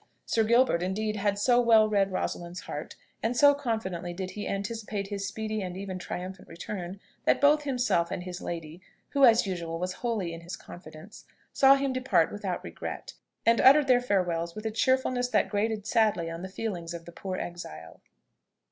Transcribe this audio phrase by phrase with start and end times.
[0.25, 5.09] Sir Gilbert, indeed, had so well read Rosalind's heart, and so confidently did he anticipate
[5.09, 9.77] his speedy and even triumphant return, that both himself and his lady, who as usual
[9.77, 13.13] was wholly in his confidence, saw him depart without regret,
[13.45, 17.11] and uttered their farewells with a cheerfulness that grated sadly on the feelings of the
[17.11, 18.01] poor exile.